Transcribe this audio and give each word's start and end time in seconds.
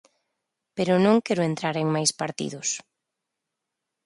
Pero 0.75 0.93
non 1.05 1.23
quero 1.25 1.43
entrar 1.49 1.75
en 1.83 1.87
máis 1.95 2.11
partidos. 2.21 2.69